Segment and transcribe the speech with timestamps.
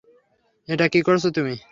[0.67, 1.53] এটা কী করছো তুমি?